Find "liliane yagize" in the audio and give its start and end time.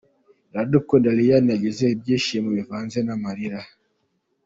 1.17-1.83